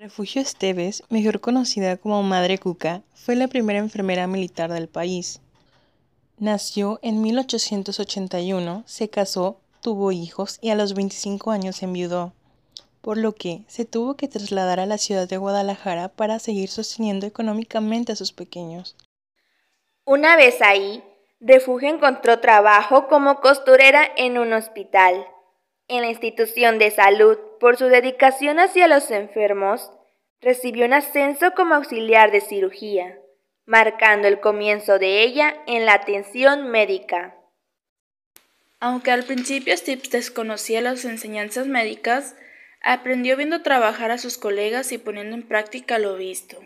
[0.00, 5.42] Refugio Esteves, mejor conocida como Madre Cuca, fue la primera enfermera militar del país.
[6.38, 12.32] Nació en 1881, se casó, tuvo hijos y a los 25 años enviudó,
[13.02, 17.26] por lo que se tuvo que trasladar a la ciudad de Guadalajara para seguir sosteniendo
[17.26, 18.96] económicamente a sus pequeños.
[20.06, 21.04] Una vez ahí,
[21.40, 25.26] Refugio encontró trabajo como costurera en un hospital
[25.88, 29.90] en la institución de salud por su dedicación hacia los enfermos,
[30.40, 33.18] recibió un ascenso como auxiliar de cirugía,
[33.66, 37.36] marcando el comienzo de ella en la atención médica.
[38.80, 42.34] Aunque al principio Steve desconocía las enseñanzas médicas,
[42.82, 46.56] aprendió viendo trabajar a sus colegas y poniendo en práctica lo visto.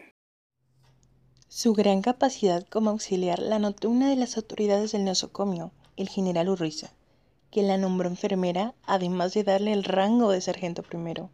[1.48, 6.48] Su gran capacidad como auxiliar la notó una de las autoridades del nosocomio, el general
[6.48, 6.92] Urriza,
[7.54, 11.30] que la nombró enfermera, además de darle el rango de sargento primero.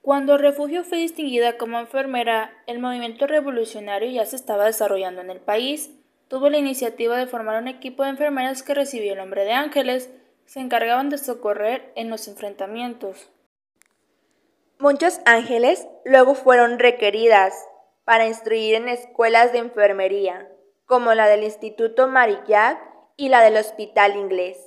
[0.00, 5.40] Cuando Refugio fue distinguida como enfermera, el movimiento revolucionario ya se estaba desarrollando en el
[5.40, 5.90] país.
[6.28, 10.10] Tuvo la iniciativa de formar un equipo de enfermeras que recibió el nombre de ángeles,
[10.46, 13.30] se encargaban de socorrer en los enfrentamientos.
[14.78, 17.54] Muchos ángeles luego fueron requeridas
[18.04, 20.48] para instruir en escuelas de enfermería,
[20.86, 24.58] como la del Instituto Marillac y la del hospital inglés.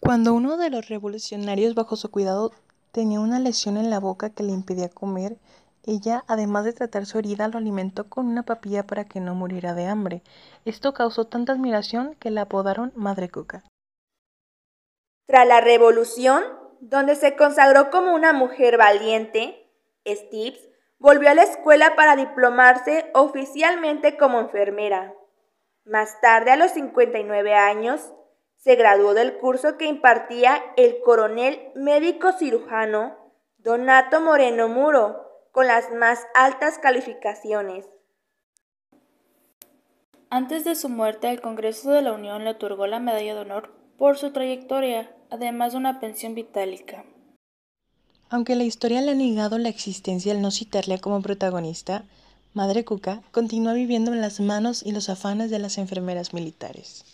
[0.00, 2.52] Cuando uno de los revolucionarios bajo su cuidado
[2.92, 5.36] tenía una lesión en la boca que le impedía comer,
[5.86, 9.72] ella, además de tratar su herida, lo alimentó con una papilla para que no muriera
[9.74, 10.22] de hambre.
[10.64, 13.62] Esto causó tanta admiración que la apodaron Madre Cuca.
[15.26, 16.42] Tras la revolución,
[16.80, 19.70] donde se consagró como una mujer valiente,
[20.06, 20.58] Steve
[20.98, 25.14] volvió a la escuela para diplomarse oficialmente como enfermera.
[25.86, 28.00] Más tarde, a los 59 años,
[28.56, 33.16] se graduó del curso que impartía el coronel médico cirujano
[33.58, 37.86] Donato Moreno Muro, con las más altas calificaciones.
[40.28, 43.72] Antes de su muerte, el Congreso de la Unión le otorgó la Medalla de Honor
[43.96, 47.04] por su trayectoria, además de una pensión vitálica.
[48.28, 52.04] Aunque la historia le ha negado la existencia al no citarle como protagonista,
[52.56, 57.04] Madre Cuca continúa viviendo en las manos y los afanes de las enfermeras militares.